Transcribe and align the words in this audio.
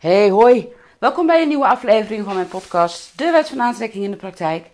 Hey, 0.00 0.30
hoi. 0.30 0.72
Welkom 0.98 1.26
bij 1.26 1.42
een 1.42 1.48
nieuwe 1.48 1.66
aflevering 1.66 2.24
van 2.24 2.34
mijn 2.34 2.48
podcast, 2.48 3.18
De 3.18 3.30
Wet 3.30 3.48
van 3.48 3.60
Aantrekking 3.60 4.04
in 4.04 4.10
de 4.10 4.16
Praktijk. 4.16 4.66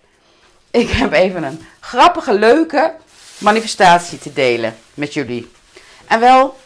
Ik 0.71 0.89
heb 0.89 1.13
even 1.13 1.43
een 1.43 1.61
grappige, 1.81 2.35
leuke 2.39 2.95
manifestatie 3.39 4.19
te 4.19 4.33
delen 4.33 4.77
met 4.95 5.15
jullie. 5.15 5.51
En 6.09 6.21
wel 6.21 6.57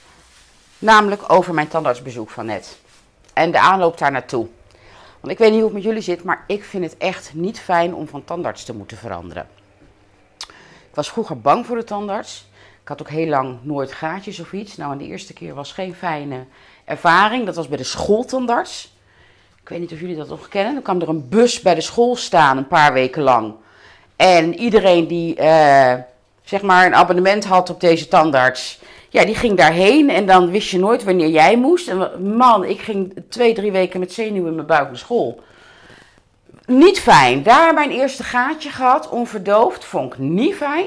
namelijk 0.79 1.33
over 1.33 1.55
mijn 1.55 1.69
tandartsbezoek 1.69 2.31
van 2.31 2.47
net. 2.47 2.79
En 3.33 3.51
de 3.51 3.59
aanloop 3.59 3.99
daar 3.99 4.13
naartoe. 4.13 4.49
Want 5.21 5.33
ik 5.33 5.39
weet 5.39 5.51
niet 5.51 5.61
hoe 5.61 5.69
het 5.69 5.77
met 5.77 5.85
jullie 5.85 6.03
zit, 6.03 6.23
maar 6.23 6.45
ik 6.47 6.65
vind 6.65 6.85
het 6.85 6.97
echt 6.97 7.35
niet 7.35 7.61
fijn 7.61 7.95
om 7.95 8.09
van 8.09 8.25
tandarts 8.25 8.65
te 8.65 8.75
moeten 8.75 8.97
veranderen. 8.97 9.49
Ik 10.39 10.95
was 10.95 11.11
vroeger 11.11 11.41
bang 11.41 11.67
voor 11.67 11.77
de 11.77 11.85
tandarts. 11.85 12.49
Ik 12.83 12.89
had 12.89 13.01
ook 13.01 13.11
heel 13.11 13.29
lang 13.29 13.59
nooit 13.63 13.93
gaatjes 13.93 14.41
of 14.41 14.53
iets. 14.53 14.77
Nou, 14.77 14.93
en 14.93 14.99
de 14.99 15.07
eerste 15.07 15.33
keer 15.33 15.55
was 15.55 15.73
geen 15.73 15.95
fijne 15.95 16.47
ervaring. 16.91 17.47
Dat 17.47 17.57
was 17.57 17.69
bij 17.69 17.77
de 17.77 17.85
schooltandarts. 17.85 18.93
Ik 19.63 19.69
weet 19.69 19.81
niet 19.81 19.93
of 19.93 20.01
jullie 20.01 20.17
dat 20.17 20.29
nog 20.29 20.49
kennen. 20.49 20.75
Dan 20.75 20.83
kwam 20.83 21.01
er 21.01 21.09
een 21.09 21.29
bus 21.29 21.61
bij 21.61 21.75
de 21.75 21.81
school 21.81 22.17
staan 22.17 22.57
een 22.57 22.69
paar 22.69 22.93
weken 22.93 23.23
lang. 23.23 23.55
En 24.17 24.59
iedereen 24.59 25.07
die 25.07 25.35
eh, 25.35 25.95
zeg 26.45 26.63
maar 26.63 26.87
een 26.87 26.95
abonnement 26.95 27.45
had 27.45 27.71
op 27.71 27.81
deze 27.81 28.09
tandarts, 28.09 28.81
ja, 29.09 29.25
die 29.25 29.35
ging 29.35 29.57
daarheen. 29.57 30.11
En 30.11 30.27
dan 30.27 30.51
wist 30.51 30.71
je 30.71 30.79
nooit 30.79 31.05
wanneer 31.05 31.29
jij 31.29 31.57
moest. 31.57 31.89
En 31.89 32.27
man, 32.37 32.65
ik 32.65 32.81
ging 32.81 33.23
twee, 33.29 33.55
drie 33.55 33.73
weken 33.73 34.01
met 34.01 34.13
zenuwen 34.13 34.49
in 34.49 34.55
mijn 34.55 34.67
buik 34.67 34.89
naar 34.89 34.99
school. 34.99 35.41
Niet 36.67 37.01
fijn. 37.01 37.43
Daar 37.43 37.75
mijn 37.75 37.91
eerste 37.91 38.23
gaatje 38.23 38.71
gehad, 38.71 39.09
onverdoofd. 39.09 39.85
Vond 39.85 40.13
ik 40.13 40.19
niet 40.19 40.55
fijn. 40.55 40.87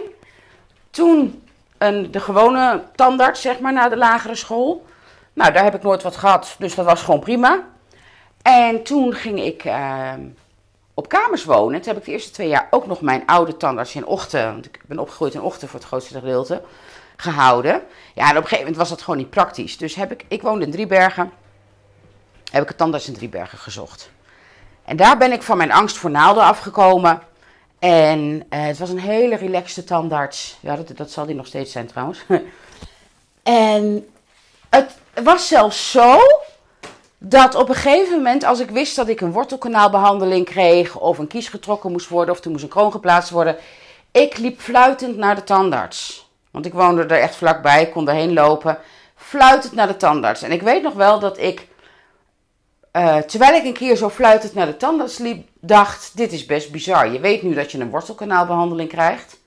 Toen 0.90 1.44
een, 1.78 2.12
de 2.12 2.20
gewone 2.20 2.84
tandarts, 2.96 3.42
zeg 3.42 3.60
maar, 3.60 3.74
naar 3.74 3.90
de 3.90 3.98
lagere 3.98 4.36
school. 4.36 4.86
Nou, 5.34 5.54
daar 5.54 5.64
heb 5.64 5.76
ik 5.76 5.84
nooit 5.84 6.04
wat 6.04 6.16
gehad, 6.16 6.56
dus 6.60 6.76
dat 6.76 6.86
was 6.86 7.02
gewoon 7.02 7.20
prima. 7.20 7.64
En 8.42 8.84
toen 8.84 9.14
ging 9.14 9.40
ik 9.40 9.66
uh, 9.66 10.14
op 10.94 11.10
kamers 11.10 11.44
wonen. 11.44 11.82
Toen 11.82 11.94
heb 11.94 11.98
ik 11.98 12.06
de 12.06 12.12
eerste 12.12 12.32
twee 12.32 12.48
jaar 12.48 12.68
ook 12.70 12.88
nog 12.88 13.02
mijn 13.02 13.26
oude 13.26 13.58
tandarts 13.58 13.96
in 13.96 14.06
Ochten, 14.06 14.46
want 14.46 14.66
ik 14.66 14.80
ben 14.86 15.00
opgegroeid 15.00 15.34
in 15.34 15.42
Ochten 15.42 15.68
voor 15.68 15.80
het 15.80 15.88
grootste 15.88 16.14
gedeelte, 16.14 16.62
gehouden. 17.16 17.82
Ja, 18.14 18.24
en 18.24 18.30
op 18.30 18.36
een 18.36 18.42
gegeven 18.42 18.58
moment 18.58 18.76
was 18.76 18.90
dat 18.90 19.02
gewoon 19.02 19.20
niet 19.20 19.30
praktisch. 19.30 19.78
Dus 19.78 19.96
heb 19.96 20.12
ik, 20.12 20.26
ik 20.28 20.42
woonde 20.42 20.66
in 20.66 20.72
Driebergen, 20.72 21.32
heb 22.52 22.64
ik 22.64 22.70
een 22.70 22.76
tandarts 22.76 23.08
in 23.08 23.14
Driebergen 23.14 23.58
gezocht. 23.58 24.12
En 24.86 24.98
daar 24.98 25.18
ben 25.18 25.32
ik 25.32 25.42
van 25.42 25.58
mijn 25.58 25.72
angst 25.72 25.98
voor 25.98 26.12
naalden 26.12 26.44
afgekomen. 26.44 27.22
En 27.80 28.20
uh, 28.36 28.42
het 28.50 28.78
was 28.78 28.90
een 28.90 29.00
hele 29.00 29.36
relaxte 29.36 29.84
tandarts. 29.84 30.58
Ja, 30.60 30.76
dat, 30.76 30.98
dat 30.98 31.12
zal 31.12 31.26
die 31.26 31.36
nog 31.36 31.48
steeds 31.48 31.72
zijn 31.72 31.88
trouwens. 31.88 32.24
en 33.44 34.08
het 34.70 34.92
was 35.14 35.48
zelfs 35.48 35.92
zo 35.92 36.20
dat 37.18 37.56
op 37.56 37.70
een 37.70 37.76
gegeven 37.76 38.16
moment, 38.16 38.44
als 38.44 38.60
ik 38.60 38.70
wist 38.70 38.96
dat 38.96 39.08
ik 39.08 39.22
een 39.22 39.32
wortelkanaalbehandeling 39.32 40.46
kreeg, 40.46 41.00
of 41.00 41.18
een 41.18 41.28
kies 41.28 41.48
getrokken 41.48 41.92
moest 41.92 42.10
worden, 42.10 42.36
of 42.36 42.44
er 42.44 42.52
moest 42.52 42.64
een 42.64 42.70
kroon 42.70 42.92
geplaatst 42.92 43.30
worden, 43.30 43.58
ik 44.12 44.38
liep 44.38 44.60
fluitend 44.60 45.18
naar 45.18 45.36
de 45.36 45.44
tandarts. 45.44 46.30
Want 46.52 46.66
ik 46.66 46.74
woonde 46.74 47.02
er 47.02 47.22
echt 47.22 47.36
vlakbij, 47.36 47.82
ik 47.82 47.92
kon 47.92 48.10
erheen 48.10 48.34
lopen, 48.34 48.78
fluitend 49.16 49.74
naar 49.74 49.88
de 49.88 49.98
tandarts. 49.98 50.42
En 50.42 50.52
ik 50.52 50.62
weet 50.62 50.84
nog 50.84 50.94
wel 50.94 51.20
dat 51.20 51.38
ik, 51.38 51.68
uh, 52.94 53.18
terwijl 53.18 53.54
ik 53.54 53.64
een 53.64 53.74
keer 53.74 53.96
zo 53.96 54.10
fluitend 54.10 54.54
naar 54.54 54.66
de 54.66 54.78
tandarts 54.78 55.18
liep, 55.18 55.48
dacht: 55.60 56.18
dit 56.18 56.32
is 56.32 56.46
best 56.46 56.72
bizar. 56.72 57.12
Je 57.12 57.20
weet 57.20 57.42
nu 57.42 57.54
dat 57.54 57.72
je 57.72 57.80
een 57.80 57.90
wortelkanaalbehandeling 57.90 58.90
krijgt. 58.90 59.40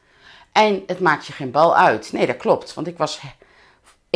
En 0.52 0.82
het 0.86 1.00
maakt 1.00 1.26
je 1.26 1.32
geen 1.32 1.50
bal 1.50 1.76
uit. 1.76 2.12
Nee, 2.12 2.26
dat 2.26 2.36
klopt. 2.36 2.74
Want 2.74 2.86
ik 2.86 2.98
was. 2.98 3.20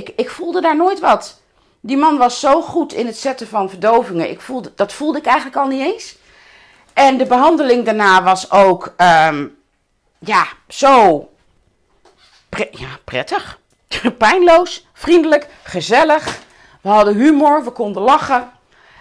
Ik, 0.01 0.13
ik 0.17 0.31
voelde 0.31 0.61
daar 0.61 0.77
nooit 0.77 1.01
wat. 1.01 1.41
Die 1.81 1.97
man 1.97 2.19
was 2.19 2.41
zo 2.41 2.63
goed 2.63 2.93
in 2.93 3.07
het 3.07 3.17
zetten 3.17 3.49
van 3.49 3.69
verdovingen. 3.69 4.31
Ik 4.31 4.41
voelde, 4.41 4.73
dat 4.75 4.93
voelde 4.93 5.19
ik 5.19 5.27
eigenlijk 5.27 5.57
al 5.57 5.67
niet 5.67 5.81
eens. 5.81 6.17
En 6.93 7.19
de 7.19 7.27
behandeling 7.27 7.85
daarna 7.85 8.23
was 8.23 8.51
ook, 8.51 8.95
um, 9.29 9.57
ja, 10.19 10.47
zo 10.69 11.29
prettig. 13.05 13.59
Pijnloos, 14.19 14.87
vriendelijk, 14.93 15.47
gezellig. 15.63 16.39
We 16.81 16.89
hadden 16.89 17.15
humor, 17.15 17.65
we 17.65 17.71
konden 17.71 18.03
lachen. 18.03 18.51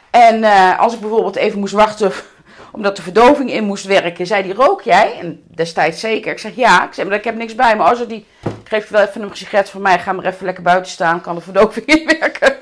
En 0.10 0.44
uh, 0.44 0.80
als 0.80 0.94
ik 0.94 1.00
bijvoorbeeld 1.00 1.36
even 1.36 1.60
moest 1.60 1.74
wachten 1.74 2.12
omdat 2.72 2.96
de 2.96 3.02
verdoving 3.02 3.52
in 3.52 3.64
moest 3.64 3.86
werken, 3.86 4.28
zei 4.28 4.44
die, 4.44 4.54
rook 4.54 4.82
jij? 4.82 5.20
En 5.20 5.44
destijds 5.48 6.00
zeker. 6.00 6.32
Ik 6.32 6.40
zeg, 6.40 6.56
ja. 6.56 6.86
Ik 6.86 6.94
zeg, 6.94 7.06
maar 7.06 7.18
ik 7.18 7.24
heb 7.24 7.36
niks 7.36 7.56
bij 7.56 7.76
me. 7.76 7.84
Als 7.84 8.08
die, 8.08 8.26
geef 8.70 8.90
wel 8.90 9.02
even 9.02 9.22
een 9.22 9.36
sigaret 9.36 9.70
van 9.70 9.82
mij, 9.82 10.00
ga 10.00 10.14
maar 10.14 10.26
even 10.26 10.46
lekker 10.46 10.64
buiten 10.64 10.92
staan, 10.92 11.22
kan 11.22 11.36
de 11.36 11.42
verdoving 11.42 11.86
inwerken. 11.86 12.58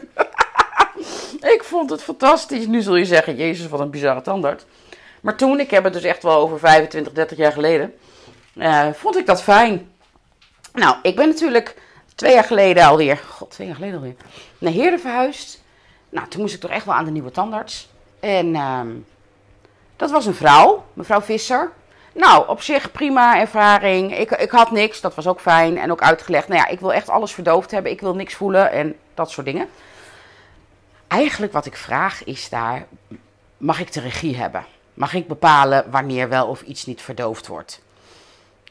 ik 1.56 1.62
vond 1.64 1.90
het 1.90 2.04
fantastisch. 2.04 2.68
Nu 2.68 2.82
zul 2.82 2.96
je 2.96 3.06
zeggen, 3.06 3.36
jezus, 3.36 3.68
wat 3.68 3.80
een 3.80 3.90
bizarre 3.90 4.22
tandarts. 4.22 4.66
Maar 5.22 5.36
toen, 5.36 5.60
ik 5.60 5.72
heb 5.72 5.84
het 5.84 5.94
dus 5.94 6.04
echt 6.04 6.24
wel 6.24 6.36
over 6.36 6.60
25, 6.60 7.14
30 7.14 7.38
jaar 7.38 7.52
geleden, 7.52 7.94
uh, 8.56 8.88
vond 8.94 9.18
ik 9.18 9.26
dat 9.26 9.44
fijn. 9.44 9.92
Nou, 10.74 10.96
ik 11.02 11.16
ben 11.16 11.28
natuurlijk 11.28 11.76
twee 12.16 12.34
jaar 12.34 12.44
geleden 12.44 12.86
alweer, 12.86 13.18
god, 13.18 13.52
twee 13.52 13.68
jaar 13.68 13.76
geleden 13.76 13.96
alweer, 13.96 14.16
naar 14.58 14.74
Heerde 14.74 14.98
verhuisd. 15.00 15.64
Nou, 16.10 16.28
toen 16.28 16.42
moest 16.42 16.54
ik 16.54 16.60
toch 16.60 16.72
echt 16.72 16.86
wel 16.86 16.96
aan 16.96 17.06
de 17.06 17.12
nieuwe 17.12 17.32
tandarts. 17.32 17.90
En... 18.20 18.48
Uh, 18.48 18.82
dat 19.98 20.12
was 20.12 20.26
een 20.26 20.34
vrouw, 20.34 20.86
mevrouw 20.94 21.22
Visser. 21.22 21.72
Nou, 22.18 22.48
op 22.48 22.62
zich 22.62 22.92
prima 22.92 23.40
ervaring. 23.40 24.18
Ik, 24.18 24.32
ik 24.32 24.52
had 24.52 24.72
niks, 24.72 25.02
dat 25.02 25.16
was 25.16 25.28
ook 25.28 25.40
fijn. 25.40 25.78
En 25.78 25.92
ook 25.92 26.02
uitgelegd, 26.02 26.48
nou 26.48 26.60
ja, 26.60 26.68
ik 26.68 26.80
wil 26.80 26.94
echt 26.94 27.10
alles 27.10 27.32
verdoofd 27.32 27.72
hebben. 27.72 27.92
Ik 27.92 28.02
wil 28.02 28.16
niks 28.16 28.34
voelen 28.34 28.72
en 28.72 28.96
dat 29.14 29.32
soort 29.32 29.46
dingen. 29.46 29.70
Eigenlijk 31.08 31.54
wat 31.54 31.66
ik 31.66 31.76
vraag 31.76 32.24
is 32.24 32.50
daar, 32.50 32.86
mag 33.58 33.80
ik 33.80 33.94
de 33.94 34.00
regie 34.00 34.38
hebben? 34.38 34.66
Mag 34.94 35.14
ik 35.14 35.28
bepalen 35.28 35.92
wanneer 35.92 36.30
wel 36.30 36.48
of 36.48 36.62
iets 36.62 36.86
niet 36.86 37.02
verdoofd 37.02 37.48
wordt? 37.48 37.82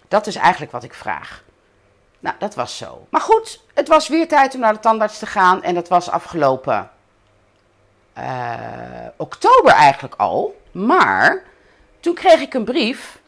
Dat 0.09 0.27
is 0.27 0.37
eigenlijk 0.37 0.73
wat 0.73 0.85
ik 0.85 0.95
vraag. 0.95 1.43
Nou, 2.19 2.37
dat 2.39 2.55
was 2.55 2.77
zo. 2.77 3.07
Maar 3.11 3.21
goed, 3.21 3.63
het 3.75 3.89
was 3.89 4.09
weer 4.09 4.29
tijd 4.29 4.55
om 4.55 4.61
naar 4.61 4.73
de 4.73 4.81
tandarts 4.81 5.19
te 5.19 5.27
gaan. 5.27 5.63
En 5.63 5.75
dat 5.75 5.89
was 5.89 6.11
afgelopen 6.11 6.91
uh, 8.19 8.55
oktober 9.17 9.73
eigenlijk 9.73 10.15
al. 10.15 10.61
Maar 10.73 11.43
toen 12.01 12.15
kreeg 12.15 12.41
ik 12.41 12.55
een 12.55 12.65
brief 12.65 13.19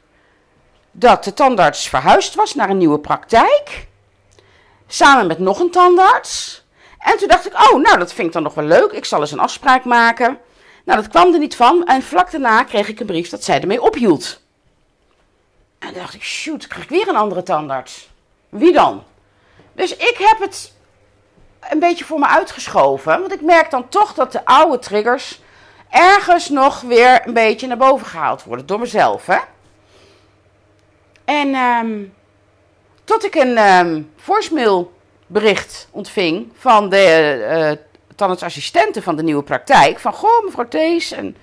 dat 0.98 1.24
de 1.24 1.34
tandarts 1.34 1.88
verhuisd 1.88 2.34
was 2.34 2.54
naar 2.54 2.70
een 2.70 2.78
nieuwe 2.78 2.98
praktijk. 2.98 3.86
Samen 4.86 5.26
met 5.26 5.38
nog 5.38 5.60
een 5.60 5.70
tandarts. 5.70 6.62
En 6.98 7.18
toen 7.18 7.28
dacht 7.28 7.46
ik, 7.46 7.52
oh, 7.52 7.80
nou, 7.82 7.98
dat 7.98 8.12
vind 8.12 8.26
ik 8.26 8.32
dan 8.32 8.42
nog 8.42 8.54
wel 8.54 8.64
leuk. 8.64 8.92
Ik 8.92 9.04
zal 9.04 9.20
eens 9.20 9.32
een 9.32 9.38
afspraak 9.38 9.84
maken. 9.84 10.38
Nou, 10.84 11.00
dat 11.00 11.10
kwam 11.10 11.32
er 11.32 11.38
niet 11.38 11.56
van. 11.56 11.84
En 11.86 12.02
vlak 12.02 12.30
daarna 12.30 12.62
kreeg 12.62 12.88
ik 12.88 13.00
een 13.00 13.06
brief 13.06 13.28
dat 13.28 13.44
zij 13.44 13.60
ermee 13.60 13.82
ophield. 13.82 14.40
En 15.78 15.88
toen 15.88 15.98
dacht 15.98 16.14
ik, 16.14 16.22
shoot, 16.22 16.66
krijg 16.66 16.84
ik 16.84 16.90
weer 16.90 17.08
een 17.08 17.16
andere 17.16 17.42
tandarts. 17.42 18.08
Wie 18.48 18.72
dan? 18.72 19.04
Dus 19.72 19.96
ik 19.96 20.16
heb 20.18 20.38
het 20.40 20.72
een 21.70 21.78
beetje 21.78 22.04
voor 22.04 22.18
me 22.18 22.26
uitgeschoven. 22.26 23.20
Want 23.20 23.32
ik 23.32 23.40
merk 23.40 23.70
dan 23.70 23.88
toch 23.88 24.14
dat 24.14 24.32
de 24.32 24.44
oude 24.44 24.78
triggers 24.78 25.40
ergens 25.90 26.48
nog 26.48 26.80
weer 26.80 27.26
een 27.26 27.34
beetje 27.34 27.66
naar 27.66 27.76
boven 27.76 28.06
gehaald 28.06 28.44
worden. 28.44 28.66
Door 28.66 28.78
mezelf, 28.78 29.26
hè. 29.26 29.38
En 31.28 31.54
um, 31.54 32.12
tot 33.04 33.24
ik 33.24 33.34
een 33.34 33.58
um, 33.58 34.10
voicemail 34.16 34.92
bericht 35.26 35.88
ontving 35.90 36.52
van 36.54 36.88
de 36.88 37.76
uh, 38.10 38.16
tandartsassistenten 38.16 39.02
van 39.02 39.16
de 39.16 39.22
nieuwe 39.22 39.42
praktijk. 39.42 39.98
Van, 39.98 40.12
goh, 40.12 40.44
mevrouw 40.44 40.68
Thees, 40.68 41.12
en 41.12 41.36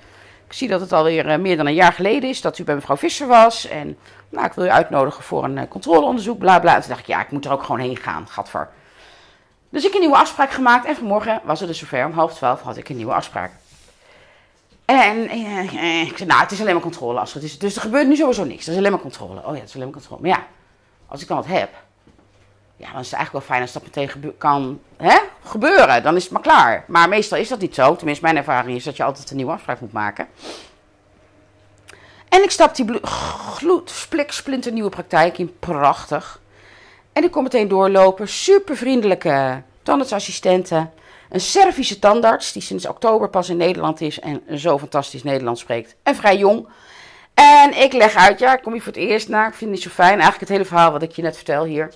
ik 0.47 0.53
zie 0.53 0.68
dat 0.68 0.81
het 0.81 0.94
alweer 0.94 1.25
uh, 1.25 1.38
meer 1.38 1.57
dan 1.57 1.68
een 1.68 1.74
jaar 1.74 1.94
geleden 1.94 2.29
is 2.29 2.41
dat 2.41 2.57
u 2.57 2.63
bij 2.63 2.75
mevrouw 2.75 2.97
Visser 2.97 3.28
was. 3.28 3.68
En 3.68 3.97
nou, 4.29 4.45
ik 4.45 4.53
wil 4.53 4.66
u 4.66 4.69
uitnodigen 4.69 5.24
voor 5.24 5.44
een 5.44 5.68
controleonderzoek, 5.68 6.38
bla 6.38 6.59
bla. 6.59 6.75
En 6.75 6.79
toen 6.79 6.90
dacht 6.90 7.01
ik, 7.01 7.07
ja, 7.07 7.22
ik 7.22 7.31
moet 7.31 7.45
er 7.45 7.51
ook 7.51 7.63
gewoon 7.63 7.81
heen 7.81 7.97
gaan, 7.97 8.28
gadver. 8.28 8.69
Dus 9.69 9.85
ik 9.85 9.94
een 9.94 10.00
nieuwe 10.00 10.18
afspraak 10.18 10.51
gemaakt 10.51 10.85
en 10.85 10.95
vanmorgen 10.95 11.41
was 11.44 11.59
het 11.59 11.69
dus 11.69 11.79
zover. 11.79 12.06
Om 12.06 12.12
half 12.12 12.34
twaalf 12.34 12.62
had 12.62 12.78
ik 12.78 12.90
een 12.90 12.95
nieuwe 12.95 13.13
afspraak. 13.13 13.51
En 14.86 15.28
eh, 15.30 16.02
ik 16.02 16.18
zei, 16.18 16.30
nou, 16.30 16.42
het 16.42 16.52
is 16.52 16.62
alleen 16.62 16.74
maar 16.74 16.82
controle. 16.82 17.20
Als 17.20 17.34
het 17.34 17.44
is, 17.44 17.60
dus 17.60 17.76
er 17.76 17.82
gebeurt 17.82 18.08
nu 18.08 18.16
sowieso 18.16 18.44
niks. 18.44 18.66
Dat 18.66 18.74
is 18.74 18.80
alleen 18.80 18.92
maar 18.92 19.02
controle. 19.02 19.46
Oh 19.46 19.54
ja, 19.54 19.60
het 19.60 19.70
is 19.70 19.76
alleen 19.76 19.88
maar 19.88 19.98
controle. 19.98 20.22
Maar 20.22 20.30
ja, 20.30 20.46
als 21.08 21.22
ik 21.22 21.28
dan 21.28 21.38
wat 21.38 21.46
heb, 21.46 21.70
ja, 22.78 22.92
dan 22.92 23.00
is 23.00 23.10
het 23.10 23.16
eigenlijk 23.16 23.32
wel 23.32 23.42
fijn 23.42 23.62
als 23.62 23.72
dat 23.72 23.84
meteen 23.84 24.38
kan 24.38 24.80
hè, 24.98 25.18
gebeuren. 25.44 26.04
Dan 26.04 26.16
is 26.16 26.24
het 26.24 26.32
maar 26.32 26.42
klaar. 26.42 26.84
Maar 26.88 27.10
meestal 27.10 27.38
is 27.38 27.48
dat 27.48 27.60
niet 27.60 27.76
zo. 27.76 27.96
Tenminste, 27.96 28.24
mijn 28.24 28.38
ervaring 28.38 28.78
is 28.78 28.84
dat 28.84 28.98
je 28.98 29.04
altijd 29.04 29.30
een 29.30 29.36
nieuwe 29.36 29.52
afspraak 29.52 29.80
moet 29.80 29.92
maken. 29.92 30.28
En 32.30 32.44
ik 32.44 32.52
stap 32.52 32.76
die 32.76 33.00
gloed, 33.04 33.90
splik, 33.90 34.32
splinter 34.32 34.72
nieuwe 34.72 34.90
praktijk 34.90 35.38
in. 35.38 35.56
Prachtig. 35.60 36.40
En 37.14 37.24
ik 37.24 37.32
kom 37.32 37.44
meteen 37.44 37.68
doorlopen. 37.68 38.28
Super 38.28 38.78
vriendelijke 38.78 39.62
tandartsassistenten. 39.84 40.92
Een 41.36 41.42
Servische 41.42 42.00
tandarts 42.00 42.52
die 42.52 42.62
sinds 42.62 42.88
oktober 42.88 43.30
pas 43.30 43.50
in 43.50 43.58
Nederland 43.58 44.02
is 44.02 44.20
en 44.20 44.60
zo 44.60 44.78
fantastisch 44.78 45.24
Nederlands 45.24 45.62
spreekt. 45.62 45.96
En 46.04 46.16
vrij 46.16 46.38
jong. 46.38 46.68
En 47.34 47.82
ik 47.82 47.94
leg 47.94 48.16
uit, 48.16 48.40
ja, 48.40 48.56
ik 48.56 48.62
kom 48.62 48.74
hier 48.74 48.82
voor 48.82 48.94
het 48.94 49.02
eerst 49.02 49.30
naar. 49.30 49.48
Ik 49.48 49.54
vind 49.54 49.60
het 49.60 49.70
niet 49.70 49.82
zo 49.82 49.90
fijn. 49.90 50.10
Eigenlijk 50.10 50.40
het 50.40 50.50
hele 50.50 50.66
verhaal 50.66 50.92
wat 50.92 51.02
ik 51.02 51.12
je 51.12 51.22
net 51.22 51.36
vertel 51.36 51.64
hier. 51.64 51.94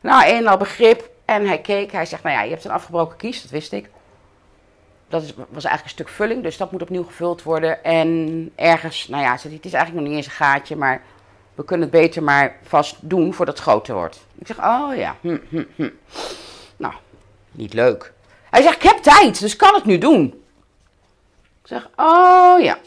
Nou, 0.00 0.28
een 0.28 0.46
al 0.46 0.56
begrip. 0.56 1.10
En 1.24 1.46
hij 1.46 1.60
keek, 1.60 1.92
hij 1.92 2.06
zegt, 2.06 2.22
nou 2.22 2.36
ja, 2.36 2.42
je 2.42 2.50
hebt 2.50 2.64
een 2.64 2.70
afgebroken 2.70 3.16
kies, 3.16 3.42
dat 3.42 3.50
wist 3.50 3.72
ik. 3.72 3.90
dat 5.08 5.22
is, 5.22 5.34
was 5.34 5.64
eigenlijk 5.64 5.82
een 5.82 5.88
stuk 5.88 6.08
vulling, 6.08 6.42
dus 6.42 6.56
dat 6.56 6.72
moet 6.72 6.82
opnieuw 6.82 7.04
gevuld 7.04 7.42
worden. 7.42 7.84
En 7.84 8.50
ergens, 8.54 9.08
nou 9.08 9.22
ja, 9.22 9.32
het 9.32 9.44
is 9.44 9.72
eigenlijk 9.72 9.92
nog 9.94 10.02
niet 10.02 10.16
eens 10.16 10.26
een 10.26 10.32
gaatje, 10.32 10.76
maar 10.76 11.02
we 11.54 11.64
kunnen 11.64 11.88
het 11.88 12.00
beter 12.00 12.22
maar 12.22 12.56
vast 12.62 12.96
doen 13.00 13.34
voordat 13.34 13.54
het 13.54 13.66
groter 13.66 13.94
wordt. 13.94 14.26
Ik 14.38 14.46
zeg, 14.46 14.58
oh 14.58 14.96
ja, 14.96 15.16
hm, 15.20 15.38
hm, 15.48 15.64
hm. 15.76 15.88
Nou, 16.76 16.94
niet 17.50 17.72
leuk. 17.72 18.14
Hij 18.50 18.62
zegt, 18.62 18.76
ik 18.76 18.82
heb 18.82 18.96
tijd, 18.96 19.40
dus 19.40 19.56
kan 19.56 19.74
het 19.74 19.84
nu 19.84 19.98
doen. 19.98 20.24
Ik 21.62 21.68
zeg, 21.68 21.88
oh 21.96 22.60
ja. 22.60 22.78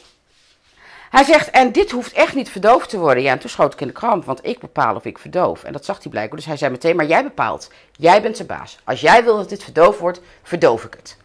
Hij 1.09 1.23
zegt, 1.23 1.49
en 1.49 1.71
dit 1.71 1.91
hoeft 1.91 2.13
echt 2.13 2.35
niet 2.35 2.49
verdoofd 2.49 2.89
te 2.89 2.97
worden. 2.97 3.23
Ja, 3.23 3.31
en 3.31 3.39
toen 3.39 3.49
schoot 3.49 3.73
ik 3.73 3.81
in 3.81 3.87
de 3.87 3.93
kramp, 3.93 4.25
want 4.25 4.45
ik 4.45 4.59
bepaal 4.59 4.95
of 4.95 5.05
ik 5.05 5.17
verdoof. 5.17 5.63
En 5.63 5.73
dat 5.73 5.85
zag 5.85 6.01
hij 6.01 6.11
blijkbaar. 6.11 6.37
Dus 6.37 6.47
hij 6.47 6.57
zei 6.57 6.71
meteen, 6.71 6.95
maar 6.95 7.05
jij 7.05 7.23
bepaalt. 7.23 7.71
Jij 7.91 8.21
bent 8.21 8.37
de 8.37 8.43
baas. 8.43 8.77
Als 8.83 9.01
jij 9.01 9.23
wil 9.23 9.35
dat 9.35 9.49
dit 9.49 9.63
verdoofd 9.63 9.99
wordt, 9.99 10.21
verdoof 10.43 10.83
ik 10.83 10.93
het. 10.93 11.17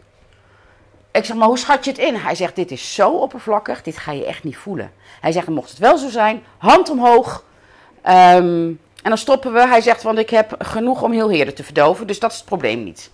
Ik 1.11 1.25
zeg, 1.25 1.35
maar 1.35 1.47
hoe 1.47 1.57
schat 1.57 1.85
je 1.85 1.91
het 1.91 1.99
in? 1.99 2.15
Hij 2.15 2.35
zegt, 2.35 2.55
dit 2.55 2.71
is 2.71 2.93
zo 2.93 3.11
oppervlakkig, 3.11 3.81
dit 3.81 3.97
ga 3.97 4.11
je 4.11 4.25
echt 4.25 4.43
niet 4.43 4.57
voelen. 4.57 4.91
Hij 5.21 5.31
zegt, 5.31 5.47
mocht 5.47 5.69
het 5.69 5.79
wel 5.79 5.97
zo 5.97 6.09
zijn, 6.09 6.43
hand 6.57 6.89
omhoog. 6.89 7.43
Ehm, 8.01 8.73
en 9.01 9.11
dan 9.11 9.17
stoppen 9.17 9.53
we. 9.53 9.67
Hij 9.67 9.81
zegt, 9.81 10.03
want 10.03 10.17
ik 10.17 10.29
heb 10.29 10.55
genoeg 10.59 11.01
om 11.01 11.11
heel 11.11 11.29
heerlijk 11.29 11.55
te 11.55 11.63
verdoven, 11.63 12.07
dus 12.07 12.19
dat 12.19 12.31
is 12.31 12.37
het 12.37 12.45
probleem 12.45 12.83
niet. 12.83 13.11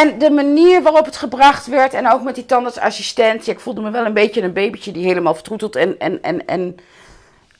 En 0.00 0.18
de 0.18 0.30
manier 0.30 0.82
waarop 0.82 1.04
het 1.04 1.16
gebracht 1.16 1.66
werd, 1.66 1.94
en 1.94 2.10
ook 2.12 2.22
met 2.22 2.34
die 2.34 2.46
tandartsassistent, 2.46 3.46
ik 3.46 3.60
voelde 3.60 3.80
me 3.80 3.90
wel 3.90 4.04
een 4.04 4.14
beetje 4.14 4.42
een 4.42 4.52
babytje 4.52 4.92
die 4.92 5.06
helemaal 5.06 5.34
vertroeteld 5.34 5.76
en, 5.76 5.98
en, 5.98 6.22
en, 6.22 6.46
en 6.46 6.76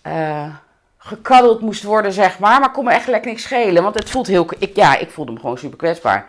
uh, 0.06 0.54
gekaddeld 0.98 1.60
moest 1.60 1.82
worden, 1.82 2.12
zeg 2.12 2.38
maar. 2.38 2.60
Maar 2.60 2.70
kon 2.70 2.84
me 2.84 2.92
echt 2.92 3.06
lekker 3.06 3.30
niks 3.30 3.42
schelen, 3.42 3.82
want 3.82 3.94
het 3.94 4.10
voelt 4.10 4.26
heel... 4.26 4.48
Ik, 4.58 4.76
ja, 4.76 4.96
ik 4.96 5.10
voelde 5.10 5.32
me 5.32 5.40
gewoon 5.40 5.58
super 5.58 5.78
kwetsbaar. 5.78 6.28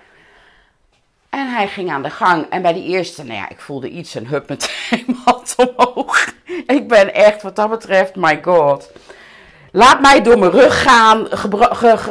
En 1.30 1.48
hij 1.48 1.68
ging 1.68 1.92
aan 1.92 2.04
de 2.04 2.10
gang. 2.10 2.46
En 2.50 2.62
bij 2.62 2.74
die 2.74 2.88
eerste, 2.88 3.24
nou 3.24 3.40
ja, 3.40 3.50
ik 3.50 3.60
voelde 3.60 3.90
iets, 3.90 4.16
een 4.16 4.28
hup 4.28 4.50
met 4.50 4.75
mijn 4.90 5.18
hand 5.25 5.56
omhoog. 5.57 6.34
Ik 6.68 6.88
ben 6.88 7.13
echt, 7.13 7.42
wat 7.42 7.56
dat 7.56 7.69
betreft, 7.69 8.16
my 8.16 8.40
god. 8.44 8.92
Laat 9.72 10.02
mij 10.02 10.22
door 10.22 10.40
mijn 10.40 10.52
rug 10.52 10.81
gaan, 10.81 11.28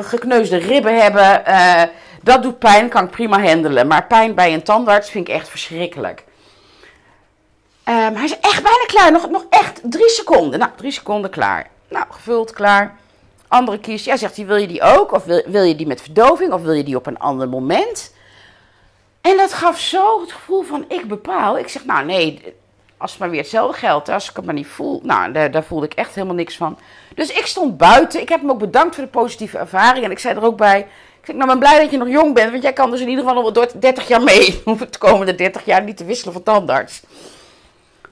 gekneusde 0.05 0.57
ribben 0.57 1.01
hebben. 1.01 1.43
Uh, 1.49 1.83
dat 2.25 2.43
doet 2.43 2.59
pijn, 2.59 2.89
kan 2.89 3.05
ik 3.05 3.11
prima 3.11 3.43
handelen. 3.43 3.87
Maar 3.87 4.07
pijn 4.07 4.35
bij 4.35 4.55
een 4.55 4.63
tandarts 4.63 5.11
vind 5.11 5.29
ik 5.29 5.35
echt 5.35 5.49
verschrikkelijk. 5.49 6.25
Um, 7.89 8.15
hij 8.15 8.25
is 8.25 8.39
echt 8.41 8.63
bijna 8.63 8.85
klaar. 8.87 9.13
Nog, 9.13 9.31
nog 9.31 9.47
echt 9.51 9.81
drie 9.83 10.09
seconden. 10.09 10.59
Nou, 10.59 10.71
drie 10.77 10.91
seconden 10.91 11.31
klaar. 11.31 11.71
Nou, 11.89 12.05
gevuld, 12.11 12.53
klaar. 12.53 12.97
Andere 13.49 13.79
kies. 13.79 14.05
Ja, 14.05 14.17
zegt 14.17 14.37
hij, 14.37 14.47
wil 14.47 14.57
je 14.57 14.67
die 14.67 14.83
ook? 14.83 15.13
Of 15.13 15.25
wil, 15.25 15.43
wil 15.47 15.63
je 15.63 15.75
die 15.75 15.87
met 15.87 16.03
verdoving? 16.03 16.53
Of 16.53 16.63
wil 16.63 16.73
je 16.73 16.85
die 16.85 16.97
op 16.97 17.07
een 17.07 17.19
ander 17.19 17.49
moment? 17.49 18.15
En 19.21 19.37
dat 19.37 19.53
gaf 19.53 19.81
zo 19.81 20.21
het 20.21 20.33
gevoel 20.33 20.63
van 20.63 20.85
ik 20.89 21.09
bepaal. 21.09 21.59
Ik 21.59 21.69
zeg, 21.69 21.85
nou 21.85 22.05
nee, 22.05 22.55
als 22.97 23.11
het 23.11 23.21
maar 23.21 23.31
weer 23.31 23.41
hetzelfde 23.41 23.79
geldt. 23.79 24.09
Als 24.09 24.31
ik 24.31 24.37
het 24.37 24.45
maar 24.45 24.55
niet 24.55 24.67
voel, 24.67 25.01
nou 25.03 25.33
daar, 25.33 25.51
daar 25.51 25.65
voelde 25.65 25.87
ik 25.87 25.95
echt 25.95 26.15
helemaal 26.15 26.37
niks 26.37 26.57
van. 26.57 26.79
Dus 27.15 27.29
ik 27.33 27.47
stond 27.47 27.77
buiten. 27.77 28.21
Ik 28.21 28.29
heb 28.29 28.41
hem 28.41 28.51
ook 28.51 28.59
bedankt 28.59 28.95
voor 28.95 29.05
de 29.05 29.11
positieve 29.11 29.59
ervaring. 29.59 30.05
En 30.05 30.11
ik 30.11 30.19
zei 30.19 30.37
er 30.37 30.45
ook 30.45 30.57
bij, 30.57 30.87
ik 31.29 31.35
nou 31.35 31.47
ben 31.47 31.59
blij 31.59 31.81
dat 31.81 31.91
je 31.91 31.97
nog 31.97 32.09
jong 32.09 32.35
bent. 32.35 32.51
Want 32.51 32.63
jij 32.63 32.73
kan 32.73 32.91
dus 32.91 33.01
in 33.01 33.09
ieder 33.09 33.25
geval 33.25 33.43
nog 33.43 33.55
wel 33.55 33.67
30 33.81 34.09
jaar 34.09 34.23
mee. 34.23 34.63
Het 34.79 34.93
de 34.93 34.99
komende 34.99 35.35
30 35.35 35.65
jaar 35.65 35.83
niet 35.83 35.97
te 35.97 36.05
wisselen 36.05 36.33
van 36.33 36.43
tandarts. 36.43 37.03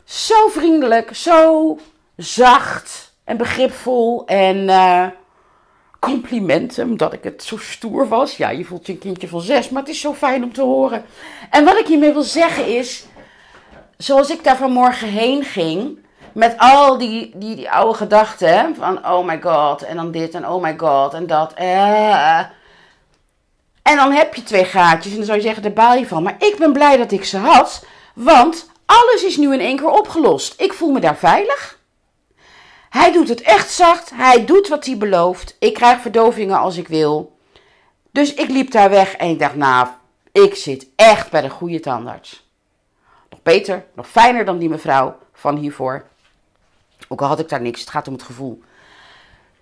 Zo 0.04 0.48
vriendelijk, 0.48 1.14
zo 1.14 1.78
zacht 2.16 3.12
en 3.24 3.36
begripvol. 3.36 4.26
En... 4.26 4.56
Uh, 4.56 5.06
complimenten, 6.02 6.84
omdat 6.84 7.12
ik 7.12 7.24
het 7.24 7.42
zo 7.42 7.56
stoer 7.56 8.08
was. 8.08 8.36
Ja, 8.36 8.50
je 8.50 8.64
voelt 8.64 8.86
je 8.86 8.92
een 8.92 8.98
kindje 8.98 9.28
van 9.28 9.40
zes, 9.40 9.68
maar 9.68 9.82
het 9.82 9.90
is 9.90 10.00
zo 10.00 10.14
fijn 10.14 10.44
om 10.44 10.52
te 10.52 10.62
horen. 10.62 11.04
En 11.50 11.64
wat 11.64 11.78
ik 11.78 11.86
hiermee 11.86 12.12
wil 12.12 12.22
zeggen 12.22 12.66
is, 12.66 13.06
zoals 13.96 14.30
ik 14.30 14.44
daar 14.44 14.56
vanmorgen 14.56 15.08
heen 15.08 15.44
ging, 15.44 15.98
met 16.32 16.54
al 16.58 16.98
die, 16.98 17.32
die, 17.34 17.56
die 17.56 17.70
oude 17.70 17.94
gedachten 17.94 18.74
van 18.74 19.06
oh 19.06 19.26
my 19.26 19.40
god, 19.42 19.82
en 19.82 19.96
dan 19.96 20.10
dit 20.10 20.34
en 20.34 20.48
oh 20.48 20.62
my 20.62 20.74
god, 20.78 21.14
en 21.14 21.26
dat. 21.26 21.52
Eh. 21.54 22.40
En 23.82 23.96
dan 23.96 24.12
heb 24.12 24.34
je 24.34 24.42
twee 24.42 24.64
gaatjes 24.64 25.12
en 25.12 25.16
dan 25.16 25.26
zou 25.26 25.38
je 25.38 25.44
zeggen, 25.44 25.62
daar 25.62 25.72
baal 25.72 25.94
je 25.94 26.06
van. 26.06 26.22
Maar 26.22 26.36
ik 26.38 26.56
ben 26.58 26.72
blij 26.72 26.96
dat 26.96 27.12
ik 27.12 27.24
ze 27.24 27.38
had, 27.38 27.84
want 28.14 28.70
alles 28.86 29.24
is 29.24 29.36
nu 29.36 29.52
in 29.52 29.60
één 29.60 29.76
keer 29.76 29.90
opgelost. 29.90 30.60
Ik 30.60 30.72
voel 30.72 30.90
me 30.90 31.00
daar 31.00 31.16
veilig. 31.16 31.80
Hij 32.90 33.12
doet 33.12 33.28
het 33.28 33.40
echt 33.40 33.70
zacht. 33.70 34.10
Hij 34.14 34.44
doet 34.44 34.68
wat 34.68 34.86
hij 34.86 34.96
belooft. 34.96 35.56
Ik 35.58 35.74
krijg 35.74 36.00
verdovingen 36.00 36.58
als 36.58 36.76
ik 36.76 36.88
wil. 36.88 37.36
Dus 38.10 38.34
ik 38.34 38.48
liep 38.48 38.70
daar 38.70 38.90
weg 38.90 39.14
en 39.14 39.28
ik 39.28 39.38
dacht, 39.38 39.54
nou, 39.54 39.88
ik 40.32 40.54
zit 40.54 40.86
echt 40.96 41.30
bij 41.30 41.40
de 41.40 41.50
goede 41.50 41.80
tandarts. 41.80 42.50
Nog 43.30 43.42
beter, 43.42 43.84
nog 43.94 44.08
fijner 44.08 44.44
dan 44.44 44.58
die 44.58 44.68
mevrouw 44.68 45.16
van 45.32 45.56
hiervoor. 45.56 46.04
Ook 47.08 47.20
al 47.20 47.28
had 47.28 47.38
ik 47.38 47.48
daar 47.48 47.60
niks, 47.60 47.80
het 47.80 47.90
gaat 47.90 48.06
om 48.06 48.12
het 48.12 48.22
gevoel. 48.22 48.62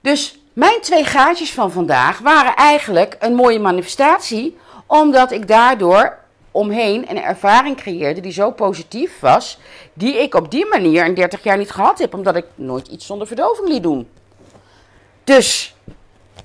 Dus 0.00 0.39
mijn 0.52 0.80
twee 0.80 1.04
gaatjes 1.04 1.52
van 1.52 1.72
vandaag 1.72 2.18
waren 2.18 2.54
eigenlijk 2.54 3.16
een 3.18 3.34
mooie 3.34 3.60
manifestatie, 3.60 4.58
omdat 4.86 5.32
ik 5.32 5.48
daardoor 5.48 6.18
omheen 6.50 7.10
een 7.10 7.22
ervaring 7.22 7.76
creëerde 7.76 8.20
die 8.20 8.32
zo 8.32 8.50
positief 8.50 9.20
was, 9.20 9.58
die 9.92 10.22
ik 10.22 10.34
op 10.34 10.50
die 10.50 10.66
manier 10.66 11.04
in 11.04 11.14
30 11.14 11.42
jaar 11.42 11.58
niet 11.58 11.70
gehad 11.70 11.98
heb, 11.98 12.14
omdat 12.14 12.36
ik 12.36 12.44
nooit 12.54 12.88
iets 12.88 13.06
zonder 13.06 13.26
verdoving 13.26 13.68
liet 13.68 13.82
doen. 13.82 14.08
Dus 15.24 15.74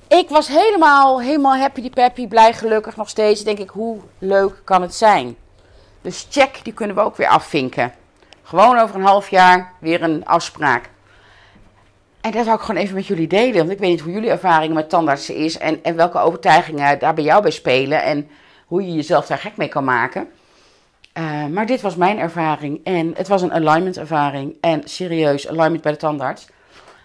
ik 0.08 0.30
was 0.30 0.48
helemaal, 0.48 1.22
helemaal 1.22 1.56
happy, 1.56 1.90
peppy, 1.90 2.28
blij, 2.28 2.54
gelukkig 2.54 2.96
nog 2.96 3.10
steeds. 3.10 3.44
Denk 3.44 3.58
ik, 3.58 3.70
hoe 3.70 4.00
leuk 4.18 4.62
kan 4.64 4.82
het 4.82 4.96
zijn? 4.96 5.38
Dus 6.02 6.28
check, 6.30 6.60
die 6.64 6.74
kunnen 6.74 6.96
we 6.96 7.02
ook 7.02 7.16
weer 7.16 7.28
afvinken. 7.28 7.94
Gewoon 8.44 8.80
over 8.80 8.96
een 8.96 9.06
half 9.06 9.30
jaar 9.30 9.74
weer 9.80 10.04
een 10.04 10.26
afspraak. 10.26 10.90
En 12.26 12.32
dat 12.32 12.46
zou 12.46 12.58
ik 12.58 12.64
gewoon 12.64 12.82
even 12.82 12.96
met 12.96 13.08
jullie 13.08 13.28
delen. 13.28 13.58
Want 13.58 13.70
ik 13.70 13.78
weet 13.78 13.90
niet 13.90 14.02
hoe 14.02 14.12
jullie 14.12 14.30
ervaring 14.30 14.74
met 14.74 14.90
tandartsen 14.90 15.36
is. 15.36 15.58
En, 15.58 15.84
en 15.84 15.96
welke 15.96 16.20
overtuigingen 16.20 17.00
daar 17.00 17.14
bij 17.14 17.24
jou 17.24 17.42
bij 17.42 17.52
spelen. 17.52 18.04
En 18.04 18.30
hoe 18.66 18.86
je 18.86 18.94
jezelf 18.94 19.26
daar 19.26 19.38
gek 19.38 19.58
mee 19.58 19.68
kan 19.68 19.84
maken. 19.84 20.28
Uh, 21.18 21.46
maar 21.46 21.66
dit 21.66 21.82
was 21.82 21.96
mijn 21.96 22.20
ervaring 22.20 22.82
en 22.84 23.14
het 23.16 23.28
was 23.28 23.42
een 23.42 23.54
alignment 23.54 23.98
ervaring 23.98 24.58
en 24.62 24.82
serieus 24.86 25.48
alignment 25.48 25.82
bij 25.82 25.92
de 25.92 25.98
tandarts. 25.98 26.48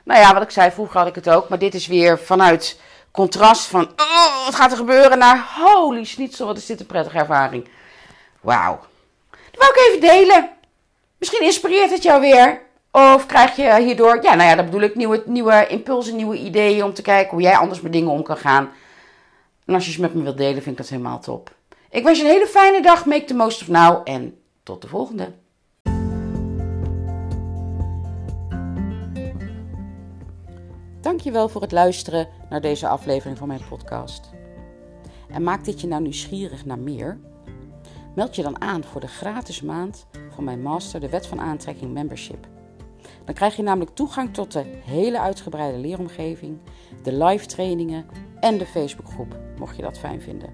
Nou 0.05 0.21
ja, 0.21 0.35
wat 0.35 0.43
ik 0.43 0.51
zei, 0.51 0.71
vroeger 0.71 0.99
had 0.99 1.09
ik 1.09 1.15
het 1.15 1.31
ook, 1.31 1.49
maar 1.49 1.59
dit 1.59 1.75
is 1.75 1.87
weer 1.87 2.19
vanuit 2.19 2.81
contrast 3.11 3.67
van 3.67 3.83
oh, 3.97 4.45
wat 4.45 4.55
gaat 4.55 4.71
er 4.71 4.77
gebeuren 4.77 5.19
naar 5.19 5.47
holy 5.57 6.05
schnitzel, 6.05 6.47
wat 6.47 6.57
is 6.57 6.67
dit 6.67 6.81
een 6.81 6.87
prettige 6.87 7.19
ervaring. 7.19 7.69
Wauw. 8.41 8.81
Dat 9.31 9.61
wou 9.61 9.71
ik 9.71 9.87
even 9.89 10.01
delen. 10.01 10.51
Misschien 11.19 11.43
inspireert 11.43 11.91
het 11.91 12.03
jou 12.03 12.21
weer. 12.21 12.69
Of 12.93 13.27
krijg 13.27 13.57
je 13.57 13.83
hierdoor, 13.83 14.23
ja 14.23 14.35
nou 14.35 14.49
ja, 14.49 14.55
dat 14.55 14.65
bedoel 14.65 14.81
ik, 14.81 14.95
nieuwe, 14.95 15.23
nieuwe 15.27 15.67
impulsen, 15.67 16.17
nieuwe 16.17 16.37
ideeën 16.37 16.85
om 16.85 16.95
te 16.95 17.03
kijken 17.03 17.31
hoe 17.31 17.43
jij 17.43 17.57
anders 17.57 17.81
met 17.81 17.93
dingen 17.93 18.11
om 18.11 18.23
kan 18.23 18.37
gaan. 18.37 18.71
En 19.65 19.75
als 19.75 19.87
je 19.87 19.93
ze 19.93 20.01
met 20.01 20.15
me 20.15 20.23
wilt 20.23 20.37
delen, 20.37 20.63
vind 20.63 20.67
ik 20.67 20.77
dat 20.77 20.89
helemaal 20.89 21.21
top. 21.21 21.55
Ik 21.91 22.05
wens 22.05 22.19
je 22.19 22.25
een 22.25 22.31
hele 22.31 22.47
fijne 22.47 22.83
dag. 22.83 23.07
Make 23.07 23.25
the 23.25 23.35
most 23.35 23.61
of 23.63 23.69
now. 23.69 24.01
En 24.05 24.39
tot 24.63 24.83
de 24.83 24.89
volgende. 24.89 25.33
Dankjewel 31.01 31.49
voor 31.49 31.63
het 31.63 31.73
luisteren 31.73 32.29
naar 32.51 32.61
deze 32.61 32.89
aflevering 32.89 33.39
van 33.39 33.49
mijn 33.49 33.61
podcast. 33.69 34.31
En 35.29 35.43
maakt 35.43 35.65
dit 35.65 35.81
je 35.81 35.87
nou 35.87 36.03
nieuwsgierig 36.03 36.65
naar 36.65 36.79
meer? 36.79 37.19
Meld 38.15 38.37
je 38.37 38.43
dan 38.43 38.61
aan 38.61 38.85
voor 38.85 39.01
de 39.01 39.09
gratis 39.09 39.63
maand 39.63 40.07
van 40.35 40.45
mijn 40.45 40.63
master, 40.63 41.01
de 41.01 41.09
Wet 41.09 41.27
van 41.27 41.41
Aantrekking 41.41 41.93
Membership. 41.93 42.47
Dan 43.25 43.35
krijg 43.35 43.57
je 43.57 43.63
namelijk 43.63 43.95
toegang 43.95 44.35
tot 44.35 44.53
de 44.53 44.65
hele 44.85 45.21
uitgebreide 45.21 45.79
leeromgeving, 45.79 46.59
de 47.03 47.25
live 47.25 47.47
trainingen 47.47 48.07
en 48.41 48.59
de 48.59 48.67
Facebookgroep, 48.67 49.37
mocht 49.59 49.77
je 49.77 49.83
dat 49.83 49.99
fijn 49.99 50.23
vinden. 50.23 50.51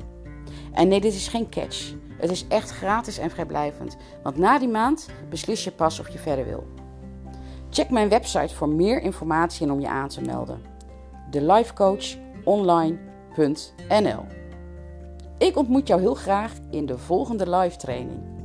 En 0.73 0.89
nee, 0.89 1.01
dit 1.01 1.15
is 1.15 1.29
geen 1.29 1.49
catch. 1.49 1.95
Het 2.19 2.31
is 2.31 2.47
echt 2.49 2.71
gratis 2.71 3.19
en 3.19 3.31
vrijblijvend, 3.31 3.97
want 4.23 4.37
na 4.37 4.59
die 4.59 4.69
maand 4.69 5.09
beslis 5.29 5.65
je 5.65 5.73
pas 5.73 6.01
of 6.01 6.09
je 6.09 6.19
verder 6.19 6.45
wil. 6.45 6.67
Check 7.71 7.91
mijn 7.91 8.09
website 8.09 8.55
voor 8.55 8.69
meer 8.69 9.03
informatie 9.03 9.67
en 9.67 9.73
om 9.73 9.81
je 9.81 9.89
aan 9.89 10.09
te 10.09 10.21
melden. 10.21 10.61
TheLifeCoachOnline.nl 11.31 14.25
Ik 15.39 15.57
ontmoet 15.57 15.89
jou 15.89 16.01
heel 16.01 16.15
graag 16.15 16.53
in 16.71 16.87
de 16.87 16.99
volgende 16.99 17.57
live 17.57 17.77
training. 17.77 18.36